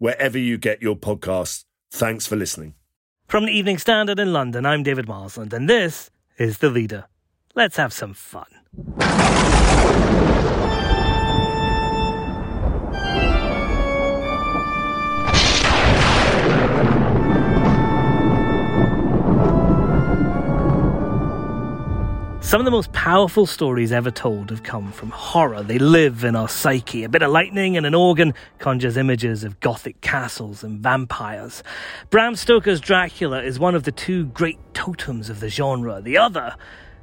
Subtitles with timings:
[0.00, 1.64] wherever you get your podcasts.
[1.92, 2.74] Thanks for listening.
[3.28, 7.04] From the Evening Standard in London, I'm David Marsland, and this is The Leader.
[7.54, 8.46] Let's have some fun.
[22.50, 25.62] Some of the most powerful stories ever told have come from horror.
[25.62, 27.04] They live in our psyche.
[27.04, 31.62] A bit of lightning and an organ conjures images of gothic castles and vampires.
[32.10, 36.00] Bram Stoker's Dracula is one of the two great totems of the genre.
[36.02, 36.56] The other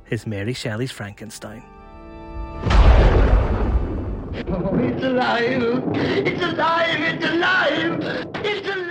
[0.09, 1.64] is Mary Shelley's Frankenstein.
[4.50, 5.81] Oh, it's alive!
[5.95, 7.00] It's alive!
[7.00, 8.03] It's alive!
[8.44, 8.87] It's alive!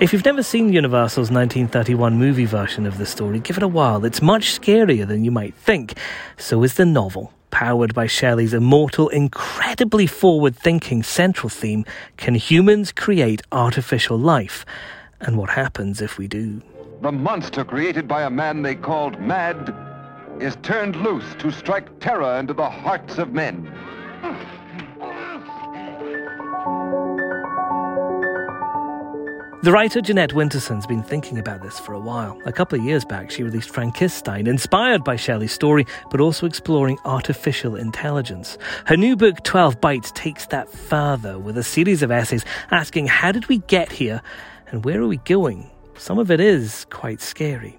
[0.00, 4.06] If you've never seen Universal's 1931 movie version of the story, give it a whirl.
[4.06, 5.92] It's much scarier than you might think.
[6.38, 7.34] So is the novel.
[7.50, 11.84] Powered by Shelley's immortal, incredibly forward thinking central theme
[12.16, 14.64] Can humans create artificial life?
[15.20, 16.62] And what happens if we do?
[17.02, 19.74] The monster created by a man they called Mad
[20.40, 23.70] is turned loose to strike terror into the hearts of men.
[29.62, 32.40] The writer Jeanette Winterson's been thinking about this for a while.
[32.46, 36.98] A couple of years back, she released Frankenstein, inspired by Shelley's story, but also exploring
[37.04, 38.56] artificial intelligence.
[38.86, 43.32] Her new book, 12 Bytes, takes that further with a series of essays asking how
[43.32, 44.22] did we get here
[44.68, 45.70] and where are we going?
[45.94, 47.76] Some of it is quite scary.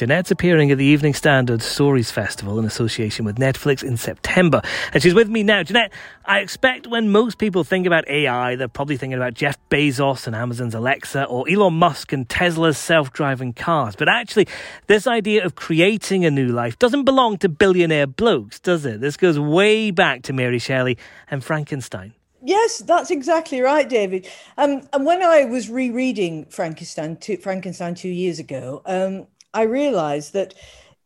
[0.00, 4.62] Jeanette's appearing at the Evening Standard Stories Festival in association with Netflix in September.
[4.94, 5.62] And she's with me now.
[5.62, 5.92] Jeanette,
[6.24, 10.34] I expect when most people think about AI, they're probably thinking about Jeff Bezos and
[10.34, 13.94] Amazon's Alexa or Elon Musk and Tesla's self driving cars.
[13.94, 14.48] But actually,
[14.86, 19.02] this idea of creating a new life doesn't belong to billionaire blokes, does it?
[19.02, 20.96] This goes way back to Mary Shelley
[21.30, 22.14] and Frankenstein.
[22.42, 24.26] Yes, that's exactly right, David.
[24.56, 30.32] Um, and when I was rereading Frankenstein two, Frankenstein two years ago, um, I realized
[30.32, 30.54] that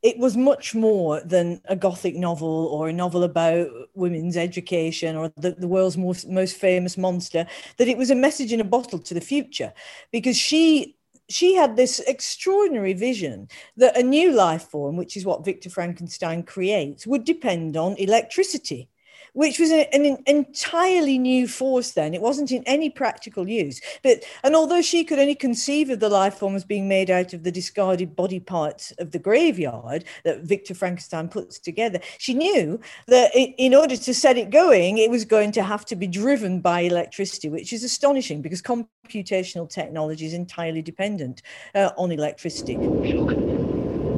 [0.03, 5.33] it was much more than a gothic novel or a novel about women's education or
[5.39, 7.47] the, the world's most, most famous monster,
[7.79, 9.73] that it was a message in a bottle to the future.
[10.13, 10.97] Because she
[11.31, 16.43] she had this extraordinary vision that a new life form, which is what Victor Frankenstein
[16.43, 18.91] creates, would depend on electricity
[19.35, 22.15] which was a, an entirely new force then.
[22.15, 23.81] It wasn't in any practical use.
[24.03, 27.35] But and although she could only conceive of the life form as being made out
[27.35, 32.81] of the discarded body parts of the graveyard that Victor Frankenstein puts together, she knew
[33.09, 36.61] that in order to set it going, it was going to have to be driven
[36.61, 41.43] by electricity, which is astonishing because computational technology is entirely dependent
[41.75, 42.77] uh, on electricity.
[42.77, 43.33] Look,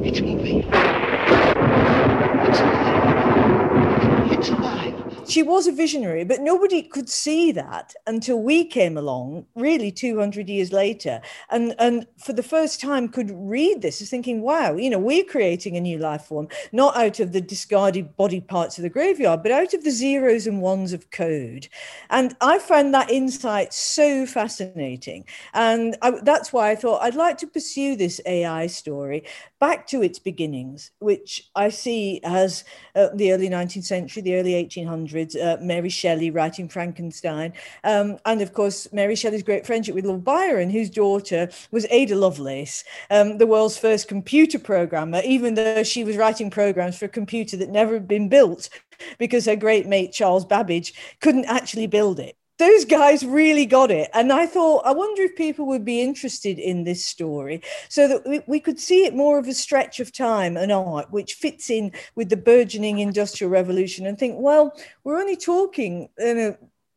[0.05, 0.59] it's moving.
[2.49, 4.33] It's alive.
[4.39, 4.77] It's alive
[5.37, 10.49] she was a visionary, but nobody could see that until we came along, really 200
[10.49, 11.21] years later,
[11.51, 15.23] and and for the first time could read this as thinking, wow, you know, we're
[15.25, 19.43] creating a new life form, not out of the discarded body parts of the graveyard,
[19.43, 21.69] but out of the zeros and ones of code.
[22.09, 27.37] And I found that insight so fascinating, and I, that's why I thought I'd like
[27.39, 29.23] to pursue this AI story
[29.59, 34.53] back to its beginnings, which I see as uh, the early 19th century, the early
[34.53, 37.53] 1800s, uh, Mary Shelley writing Frankenstein,
[37.85, 42.17] um, and of course, Mary Shelley's great friendship with Lord Byron, whose daughter was Ada
[42.17, 47.09] Lovelace, um, the world's first computer programmer, even though she was writing programs for a
[47.09, 48.69] computer that never had been built
[49.19, 54.09] because her great mate Charles Babbage couldn't actually build it those guys really got it.
[54.15, 58.27] And I thought, I wonder if people would be interested in this story so that
[58.27, 61.69] we, we, could see it more of a stretch of time and art, which fits
[61.71, 64.73] in with the burgeoning industrial revolution and think, well,
[65.05, 66.57] we're only talking you know,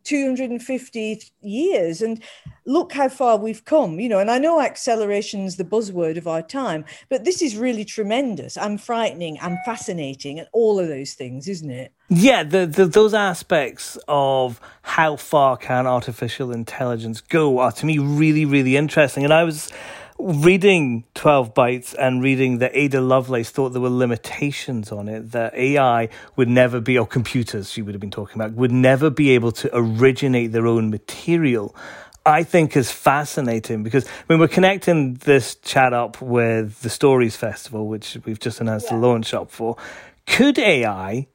[0.10, 2.02] 250 years.
[2.02, 2.22] And
[2.66, 6.28] look how far we've come you know and i know acceleration is the buzzword of
[6.28, 8.58] our time but this is really tremendous.
[8.58, 11.94] And frightening and fascinating and all of those things isn't it?
[12.10, 17.98] Yeah the, the, those aspects of how far can artificial intelligence go are to me
[17.98, 19.24] really really interesting.
[19.24, 19.72] And i was
[20.20, 25.54] reading 12 Bytes and reading that Ada Lovelace thought there were limitations on it, that
[25.56, 29.32] AI would never be, or computers she would have been talking about, would never be
[29.32, 31.76] able to originate their own material.
[32.26, 37.36] I think is fascinating because I mean we're connecting this chat up with the Stories
[37.36, 38.98] Festival, which we've just announced yeah.
[38.98, 39.78] the launch up for.
[40.28, 41.28] Could AI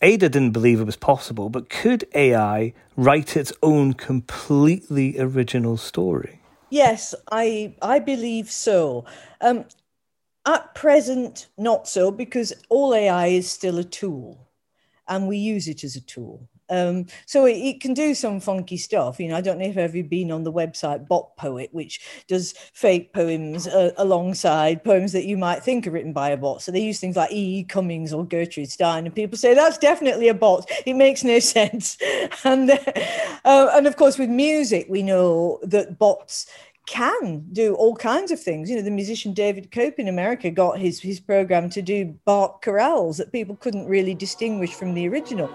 [0.00, 6.37] Ada didn't believe it was possible, but could AI write its own completely original story?
[6.70, 9.04] Yes, I I believe so.
[9.40, 9.66] Um,
[10.46, 14.48] at present, not so, because all AI is still a tool,
[15.08, 16.48] and we use it as a tool.
[16.70, 19.18] Um, so it, it, can do some funky stuff.
[19.18, 22.00] You know, I don't know if ever you've been on the website Bot Poet, which
[22.28, 26.62] does fake poems uh, alongside poems that you might think are written by a bot.
[26.62, 27.60] So they use things like E.
[27.60, 27.64] e.
[27.64, 30.70] Cummings or Gertrude Stein, and people say that's definitely a bot.
[30.84, 31.96] It makes no sense.
[32.44, 32.78] and uh,
[33.44, 36.46] uh, and of course, with music, we know that bots
[36.88, 38.70] can do all kinds of things.
[38.70, 42.64] You know, the musician David Cope in America got his his program to do Bach
[42.64, 45.50] chorales that people couldn't really distinguish from the original.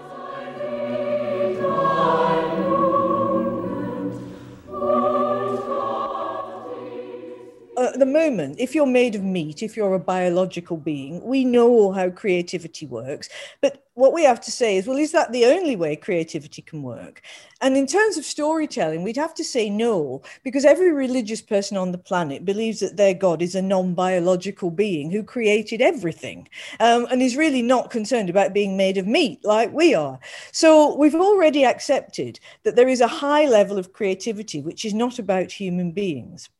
[7.94, 11.92] At the moment, if you're made of meat, if you're a biological being, we know
[11.92, 13.28] how creativity works.
[13.60, 16.82] But what we have to say is, well, is that the only way creativity can
[16.82, 17.22] work?
[17.60, 21.92] And in terms of storytelling, we'd have to say no, because every religious person on
[21.92, 26.48] the planet believes that their God is a non biological being who created everything
[26.80, 30.18] um, and is really not concerned about being made of meat like we are.
[30.50, 35.20] So we've already accepted that there is a high level of creativity which is not
[35.20, 36.50] about human beings.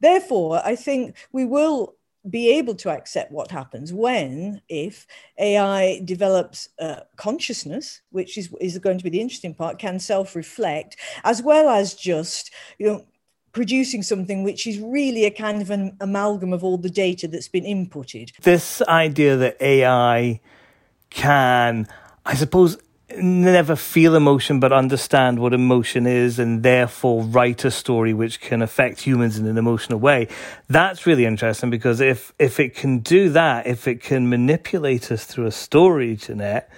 [0.00, 1.94] Therefore, I think we will
[2.28, 5.06] be able to accept what happens when, if
[5.38, 10.36] AI develops uh, consciousness, which is, is going to be the interesting part, can self
[10.36, 13.06] reflect, as well as just, you know,
[13.52, 17.48] producing something which is really a kind of an amalgam of all the data that's
[17.48, 18.30] been inputted.
[18.42, 20.40] This idea that AI
[21.08, 21.88] can,
[22.24, 22.76] I suppose,
[23.16, 28.62] never feel emotion but understand what emotion is and therefore write a story which can
[28.62, 30.28] affect humans in an emotional way.
[30.68, 35.24] That's really interesting because if if it can do that if it can manipulate us
[35.24, 36.70] through a story Jeanette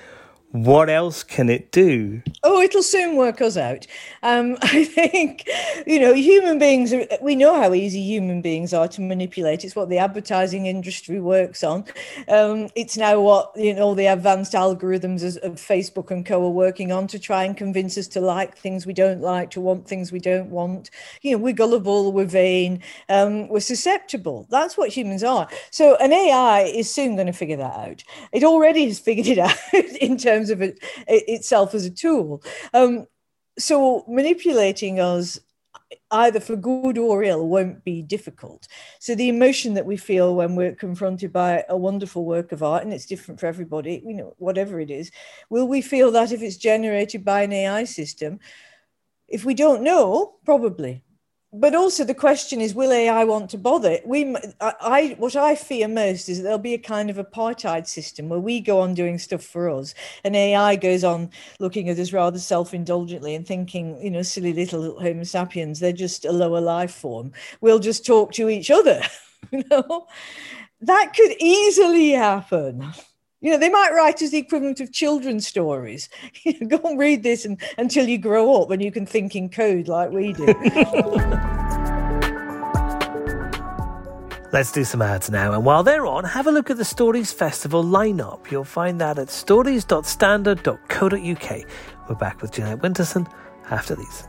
[0.52, 2.22] what else can it do?
[2.43, 3.87] Oh, it'll soon work us out.
[4.22, 5.49] Um, I think,
[5.87, 9.64] you know, human beings, are, we know how easy human beings are to manipulate.
[9.64, 11.84] It's what the advertising industry works on.
[12.28, 16.93] Um, it's now what, you know, the advanced algorithms of Facebook and co are working
[16.93, 20.12] on to try and convince us to like things we don't like, to want things
[20.12, 20.90] we don't want.
[21.22, 24.46] You know, we're gullible, we're vain, um, we're susceptible.
[24.50, 25.48] That's what humans are.
[25.70, 28.05] So an AI is soon going to figure that out.
[28.32, 32.43] It already has figured it out in terms terms of it, itself as a tool.
[32.75, 33.06] Um,
[33.59, 35.39] so manipulating us
[36.11, 38.67] either for good or ill won't be difficult.
[38.99, 42.83] So the emotion that we feel when we're confronted by a wonderful work of art
[42.83, 45.11] and it's different for everybody you know whatever it is
[45.50, 48.41] will we feel that if it's generated by an ai system?
[49.29, 51.03] If we don't know probably
[51.52, 53.99] but also the question is, will AI want to bother?
[54.06, 58.31] We, I, what I fear most is that there'll be a kind of apartheid system
[58.31, 59.94] where we go on doing stuff for us,
[60.25, 64.99] and AI goes on looking at us rather self-indulgently and thinking, you know, silly little
[64.99, 67.32] Homo sapiens, they're just a lower life form.
[67.60, 69.02] We'll just talk to each other,
[69.50, 70.06] you know.
[70.81, 72.93] That could easily happen.
[73.43, 76.09] You know, they might write as the equivalent of children's stories.
[76.69, 79.89] Go and read this and, until you grow up and you can think in code
[79.89, 80.47] like we do.
[84.53, 85.55] Let's do some ads now.
[85.55, 88.49] And while they're on, have a look at the Stories Festival lineup.
[88.51, 91.61] You'll find that at stories.standard.co.uk.
[92.08, 93.29] We're back with Jeanette Winterson
[93.70, 94.29] after these.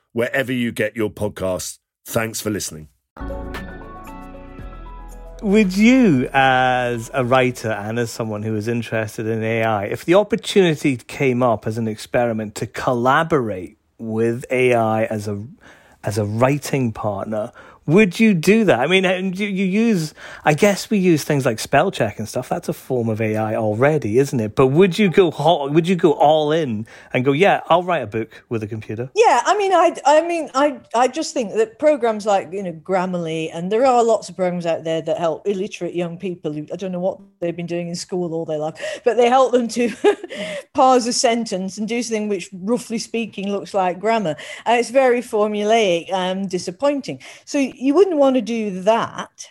[0.13, 1.79] wherever you get your podcasts.
[2.05, 2.89] Thanks for listening.
[5.41, 10.13] Would you, as a writer and as someone who is interested in AI, if the
[10.13, 15.43] opportunity came up as an experiment to collaborate with AI as a
[16.03, 17.51] as a writing partner,
[17.87, 18.79] Would you do that?
[18.79, 20.13] I mean, you, you use,
[20.45, 22.47] I guess we use things like spell check and stuff.
[22.47, 24.55] That's a form of AI already, isn't it?
[24.55, 25.31] But would you go,
[25.71, 29.09] would you go all in and go, yeah, I'll write a book with a computer?
[29.15, 32.73] Yeah, I mean, I, I mean, I, I just think that programs like you know
[32.73, 36.67] Grammarly, and there are lots of programs out there that help illiterate young people who
[36.71, 39.51] I don't know what they've been doing in school all their life, but they help
[39.51, 39.91] them to
[40.73, 44.35] parse a sentence and do something which, roughly speaking, looks like grammar.
[44.65, 47.21] And it's very formulaic and disappointing.
[47.45, 49.47] So you wouldn't want to do that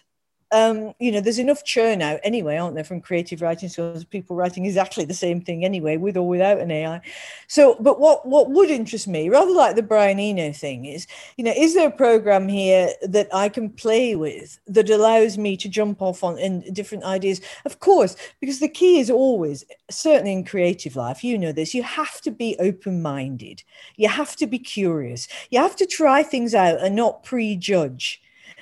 [0.53, 4.35] um, you know, there's enough churn out anyway, aren't there, from creative writing schools, people
[4.37, 7.01] writing exactly the same thing anyway, with or without an AI.
[7.47, 11.45] So, but what what would interest me, rather like the Brian Eno thing, is, you
[11.45, 15.69] know, is there a program here that I can play with that allows me to
[15.69, 17.41] jump off on in different ideas?
[17.65, 21.83] Of course, because the key is always, certainly in creative life, you know this, you
[21.83, 23.63] have to be open-minded,
[23.97, 28.21] you have to be curious, you have to try things out and not prejudge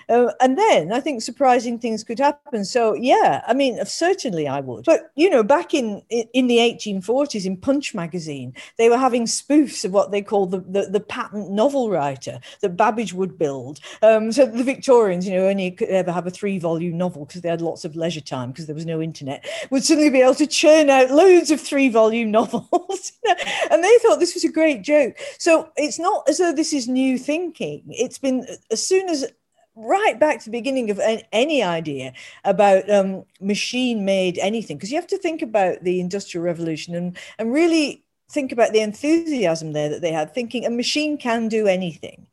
[0.09, 2.65] uh, and then I think surprising things could happen.
[2.65, 4.85] So yeah, I mean, certainly I would.
[4.85, 9.85] But you know, back in in the 1840s, in Punch magazine, they were having spoofs
[9.85, 13.81] of what they called the the, the patent novel writer that Babbage would build.
[14.03, 17.43] Um, so the Victorians, you know, only could ever have a three volume novel because
[17.43, 20.35] they had lots of leisure time because there was no internet, would suddenly be able
[20.37, 23.13] to churn out loads of three volume novels.
[23.71, 25.17] and they thought this was a great joke.
[25.39, 27.83] So it's not as though this is new thinking.
[27.89, 29.27] It's been as soon as
[29.79, 31.01] right back to the beginning of
[31.33, 32.13] any idea
[32.45, 37.17] about um, machine made anything because you have to think about the industrial revolution and,
[37.39, 41.67] and really think about the enthusiasm there that they had thinking a machine can do
[41.67, 42.27] anything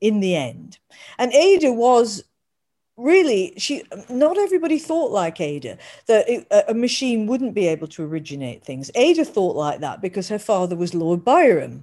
[0.00, 0.78] in the end.
[1.18, 2.22] And ada was
[2.96, 5.76] really she not everybody thought like ada
[6.06, 8.90] that it, a machine wouldn't be able to originate things.
[8.94, 11.82] Ada thought like that because her father was lord byron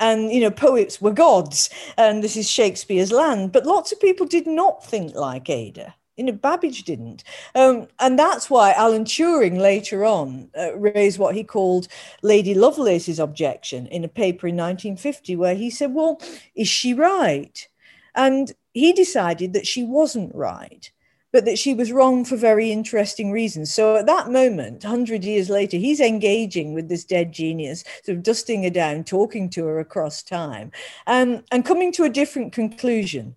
[0.00, 3.52] and you know poets were gods and this is shakespeare's land.
[3.52, 5.94] But lots of people did not think like ada.
[6.16, 7.22] You know babbage didn't.
[7.54, 11.86] Um, and that's why alan turing later on uh, raised what he called
[12.22, 16.20] lady lovelace's objection in a paper in 1950 where he said well
[16.54, 17.68] is she right?
[18.14, 20.90] And he decided that she wasn't right
[21.32, 23.72] but that she was wrong for very interesting reasons.
[23.72, 28.22] So at that moment, 100 years later, he's engaging with this dead genius, sort of
[28.24, 30.72] dusting her down, talking to her across time,
[31.06, 33.36] um, and coming to a different conclusion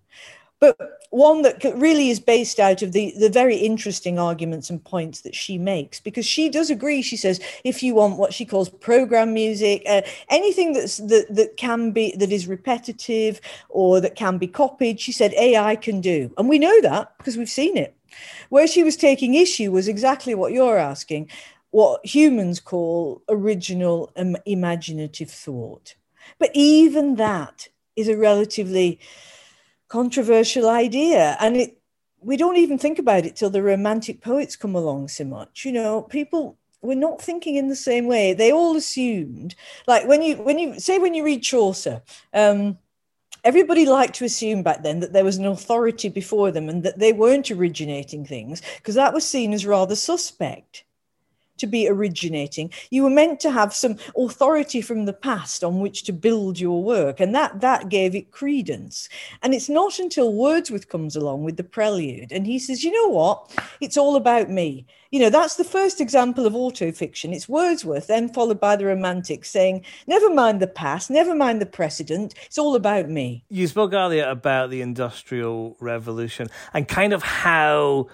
[0.64, 5.20] but one that really is based out of the, the very interesting arguments and points
[5.20, 7.02] that she makes because she does agree.
[7.02, 11.56] She says if you want what she calls program music uh, anything that's that, that
[11.58, 16.32] can be that is repetitive or that can be copied she said ai can do.
[16.38, 17.94] And we know that because we've seen it.
[18.48, 21.30] Where she was taking issue was exactly what you're asking
[21.72, 24.12] what humans call original
[24.46, 25.96] imaginative thought.
[26.38, 29.00] But even that is a relatively
[29.94, 31.36] controversial idea.
[31.38, 31.78] And it,
[32.18, 35.64] we don't even think about it till the romantic poets come along so much.
[35.64, 38.32] You know, people were not thinking in the same way.
[38.32, 39.54] They all assumed,
[39.86, 42.76] like when you when you say when you read Chaucer, um,
[43.44, 46.98] everybody liked to assume back then that there was an authority before them and that
[46.98, 50.82] they weren't originating things because that was seen as rather suspect
[51.58, 52.70] to be originating.
[52.90, 56.82] You were meant to have some authority from the past on which to build your
[56.82, 59.08] work, and that that gave it credence.
[59.42, 63.08] And it's not until Wordsworth comes along with the prelude and he says, "You know
[63.08, 63.50] what?
[63.80, 67.32] It's all about me." You know, that's the first example of autofiction.
[67.32, 71.66] It's Wordsworth, then followed by the Romantics saying, "Never mind the past, never mind the
[71.66, 72.34] precedent.
[72.46, 78.08] It's all about me." You spoke earlier about the Industrial Revolution and kind of how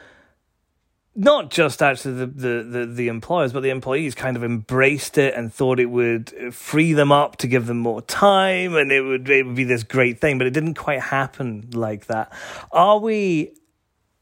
[1.17, 5.35] not just actually the, the, the, the, employers, but the employees kind of embraced it
[5.35, 9.29] and thought it would free them up to give them more time and it would,
[9.29, 12.33] it would be this great thing, but it didn't quite happen like that.
[12.71, 13.55] Are we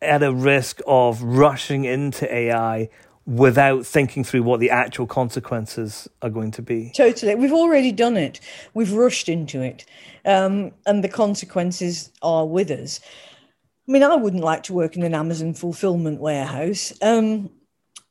[0.01, 2.89] at a risk of rushing into AI
[3.27, 6.91] without thinking through what the actual consequences are going to be?
[6.97, 7.35] Totally.
[7.35, 8.41] We've already done it,
[8.73, 9.85] we've rushed into it,
[10.25, 13.01] um, and the consequences are with us.
[13.89, 16.93] I mean, I wouldn't like to work in an Amazon fulfillment warehouse.
[17.01, 17.51] Um,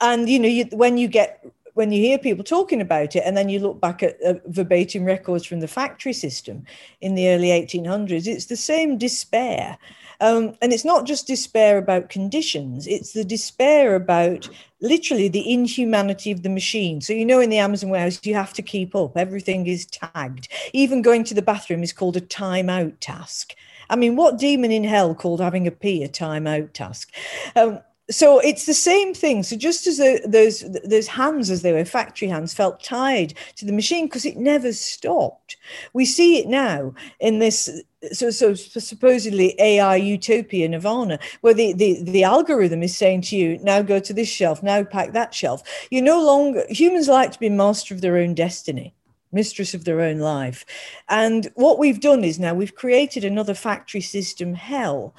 [0.01, 3.37] and you know, you, when you get when you hear people talking about it, and
[3.37, 6.65] then you look back at uh, verbatim records from the factory system
[7.01, 9.77] in the early 1800s, it's the same despair.
[10.19, 14.49] Um, and it's not just despair about conditions, it's the despair about
[14.81, 16.99] literally the inhumanity of the machine.
[17.01, 20.47] So, you know, in the Amazon warehouse, you have to keep up, everything is tagged.
[20.73, 23.53] Even going to the bathroom is called a time-out task.
[23.89, 27.11] I mean, what demon in hell called having a pee a time out task?
[27.55, 27.79] Um,
[28.09, 29.43] so it's the same thing.
[29.43, 33.65] So just as the, those those hands, as they were factory hands, felt tied to
[33.65, 35.57] the machine because it never stopped.
[35.93, 37.69] We see it now in this
[38.13, 43.57] so so supposedly AI utopia nirvana, where the, the the algorithm is saying to you,
[43.59, 45.61] now go to this shelf, now pack that shelf.
[45.91, 48.93] You no longer humans like to be master of their own destiny
[49.37, 50.65] mistress of their own life.
[51.07, 55.13] And what we've done is now we've created another factory system hell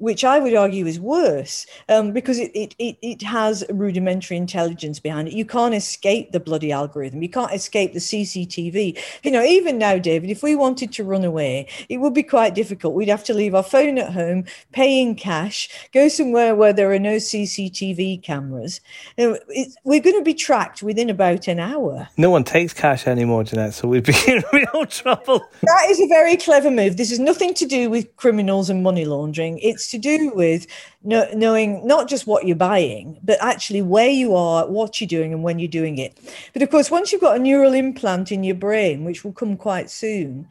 [0.00, 4.98] which I would argue is worse um, because it, it, it, it, has rudimentary intelligence
[4.98, 5.34] behind it.
[5.34, 7.22] You can't escape the bloody algorithm.
[7.22, 8.98] You can't escape the CCTV.
[9.22, 12.54] You know, even now, David, if we wanted to run away, it would be quite
[12.54, 12.94] difficult.
[12.94, 16.90] We'd have to leave our phone at home, pay in cash, go somewhere where there
[16.90, 18.80] are no CCTV cameras.
[19.18, 22.08] You know, we're going to be tracked within about an hour.
[22.16, 25.46] No one takes cash anymore, Jeanette, so we'd be in real trouble.
[25.62, 26.96] That is a very clever move.
[26.96, 29.58] This has nothing to do with criminals and money laundering.
[29.58, 30.66] It's to do with
[31.02, 35.42] knowing not just what you're buying, but actually where you are, what you're doing, and
[35.42, 36.18] when you're doing it.
[36.52, 39.56] But of course, once you've got a neural implant in your brain, which will come
[39.56, 40.48] quite soon,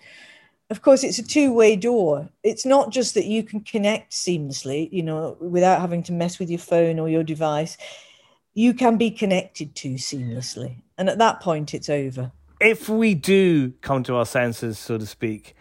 [0.70, 2.30] of course, it's a two way door.
[2.44, 6.50] It's not just that you can connect seamlessly, you know, without having to mess with
[6.50, 7.78] your phone or your device.
[8.54, 10.76] You can be connected to seamlessly.
[10.98, 12.32] And at that point, it's over.
[12.60, 15.56] If we do come to our senses, so to speak,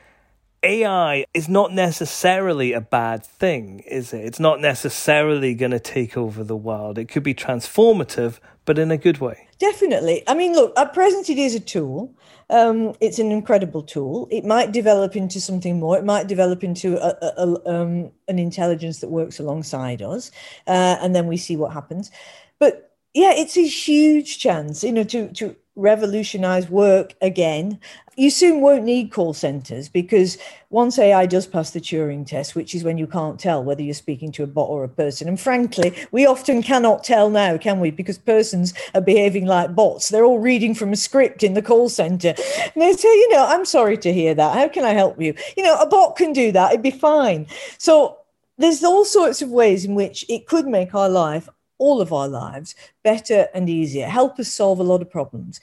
[0.63, 4.25] AI is not necessarily a bad thing, is it?
[4.25, 6.99] It's not necessarily going to take over the world.
[6.99, 9.49] It could be transformative, but in a good way.
[9.59, 10.23] Definitely.
[10.27, 12.15] I mean, look, at present it is a tool.
[12.51, 14.27] Um, it's an incredible tool.
[14.31, 15.99] It might develop into something more.
[15.99, 20.31] It might develop into a, a, a, um, an intelligence that works alongside us,
[20.67, 22.11] uh, and then we see what happens.
[22.59, 27.79] But yeah, it's a huge chance, you know, to to revolutionize work again.
[28.17, 30.39] You soon won't need call centers because
[30.71, 33.95] once AI does pass the Turing test, which is when you can't tell whether you're
[33.95, 37.79] speaking to a bot or a person, and frankly, we often cannot tell now, can
[37.79, 37.93] we?
[37.93, 40.09] Because persons are behaving like bots.
[40.09, 42.35] They're all reading from a script in the call center.
[42.75, 44.57] And they say, you know, I'm sorry to hear that.
[44.57, 45.35] How can I help you?
[45.57, 47.47] You know, a bot can do that, it'd be fine.
[47.79, 48.19] So
[48.59, 52.29] there's all sorts of ways in which it could make our life all of our
[52.29, 55.61] lives better and easier, help us solve a lot of problems.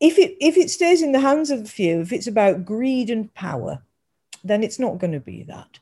[0.00, 3.10] If it if it stays in the hands of a few, if it's about greed
[3.10, 3.82] and power,
[4.44, 5.78] then it's not going to be that.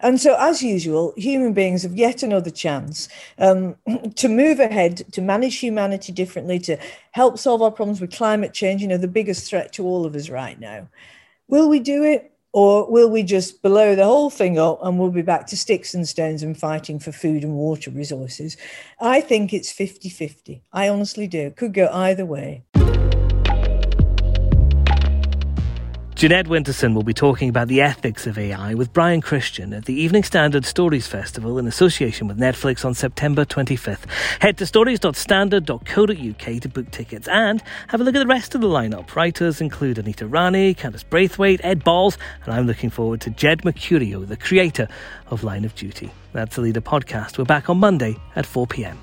[0.00, 3.76] And so, as usual, human beings have yet another chance um,
[4.16, 6.76] to move ahead, to manage humanity differently, to
[7.12, 10.14] help solve our problems with climate change, you know, the biggest threat to all of
[10.14, 10.88] us right now.
[11.48, 12.32] Will we do it?
[12.52, 15.94] Or will we just blow the whole thing up and we'll be back to sticks
[15.94, 18.56] and stones and fighting for food and water resources?
[19.00, 20.62] I think it's 50 50.
[20.72, 21.40] I honestly do.
[21.40, 22.64] It could go either way.
[26.20, 29.94] Jeanette Winterson will be talking about the ethics of AI with Brian Christian at the
[29.94, 34.04] Evening Standard Stories Festival in association with Netflix on September 25th.
[34.38, 38.66] Head to stories.standard.co.uk to book tickets and have a look at the rest of the
[38.66, 39.16] lineup.
[39.16, 44.28] Writers include Anita Rani, Candice Braithwaite, Ed Balls, and I'm looking forward to Jed Mercurio,
[44.28, 44.88] the creator
[45.28, 46.10] of Line of Duty.
[46.34, 47.38] That's the Leader podcast.
[47.38, 48.98] We're back on Monday at 4 p.m.